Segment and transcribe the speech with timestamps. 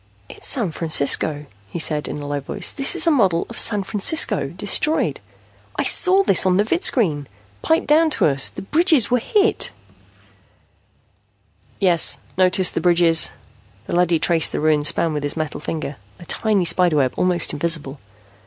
[0.29, 2.71] "It's San Francisco," he said in a low voice.
[2.71, 5.19] "This is a model of San Francisco, destroyed.
[5.75, 7.27] I saw this on the vidscreen,
[7.61, 8.49] piped down to us.
[8.49, 9.69] The bridges were hit"
[11.79, 13.29] "Yes, notice the bridges."
[13.85, 17.53] The leady traced the ruined span with his metal finger, a tiny spider web, almost
[17.53, 17.99] invisible.